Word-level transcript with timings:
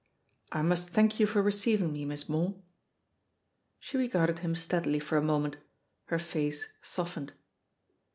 "I 0.51 0.63
must 0.63 0.89
thank 0.89 1.19
you 1.19 1.27
for 1.27 1.43
receiving 1.43 1.93
me. 1.93 2.05
Miss 2.05 2.27
Moore." 2.27 2.55
She 3.77 3.97
regarded 3.97 4.39
him 4.39 4.55
steadily 4.55 4.97
for 4.97 5.15
a 5.15 5.21
moment; 5.21 5.57
her 6.05 6.17
face 6.17 6.65
softened. 6.81 7.33